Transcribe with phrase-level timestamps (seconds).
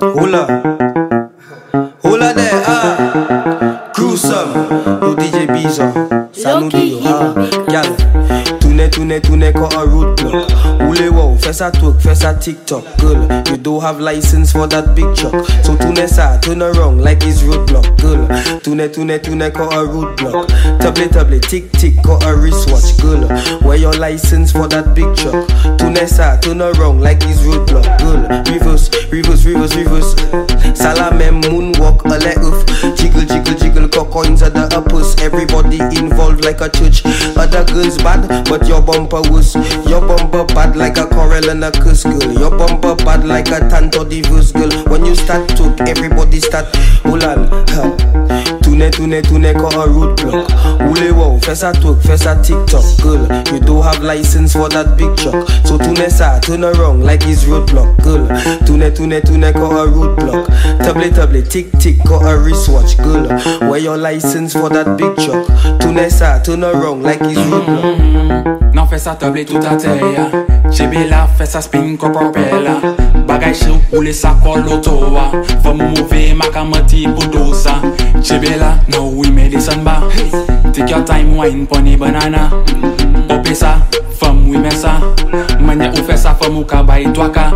[0.00, 0.46] Hola.
[2.02, 3.92] Hola there, ah.
[3.94, 4.54] Gruesome.
[5.02, 5.80] Yo DJ.
[6.32, 6.70] Ça nous
[7.04, 7.34] ah.
[7.68, 8.39] Gal.
[8.90, 10.50] Tourne, tourne, tourne, got a roadblock.
[10.88, 12.84] Oule wow, fais ça twerk, fais ça TikTok.
[12.98, 15.34] Girl, you don't have license for that big truck.
[15.64, 17.96] So tourne ça, turn around like it's roadblock.
[18.00, 18.26] Girl,
[18.62, 20.48] tourne, tourne, tourne, got a roadblock.
[20.80, 22.96] Table, table, tick, tick, got a wristwatch.
[23.00, 23.26] Girl,
[23.62, 25.46] where your license for that big truck?
[25.78, 27.86] Tourne ça, turn around like it's roadblock.
[27.98, 28.20] Girl,
[28.52, 30.14] reverse, reverse, reverse, reverse.
[30.74, 30.99] Salame,
[34.10, 35.14] coins at the uppers.
[35.22, 37.02] Everybody involved like a church.
[37.36, 39.54] Other girls bad, but your bumper was.
[39.88, 42.32] Your bumper bad like a coral and a cuss girl.
[42.32, 44.70] Your bumper bad like a tanto divorce girl.
[44.90, 46.66] When you start to, everybody start.
[47.04, 48.10] On, huh.
[48.62, 50.48] tune, tourne, tourne, got a roadblock.
[50.88, 52.84] Oule wow, fais ça twerk, fais ça TikTok.
[53.02, 55.48] Girl, you don't have license for that big truck.
[55.64, 57.96] So tourne ça, turn around like it's roadblock.
[58.02, 58.26] Girl,
[58.66, 60.46] tune, tourne, tune, got a roadblock.
[60.82, 63.28] Table table tick tick got a wristwatch girl
[63.68, 65.46] Where your license for that big truck.
[65.80, 70.26] Tourne sa ah, turn around like it's roadblock Nan fè sa table tout a teya
[70.70, 75.28] Jebe la fè sa spin ko propela eh, Bagay chou koule sa kol lotowa
[75.60, 77.76] Fè mou mouve maka mati budosa
[78.22, 80.00] Jebe la nou we medicine ba
[80.72, 82.48] Take your time wine pon banana.
[83.28, 83.76] Ope sa
[84.16, 84.98] fè mou ime sa
[85.60, 87.50] Manye ou fè sa fè mou ka bay twaka